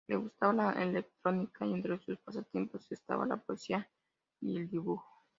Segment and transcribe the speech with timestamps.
[0.09, 3.87] Le gustaba la electrónica y entre sus pasatiempos estaba la poesía
[4.41, 5.05] y el dibujo.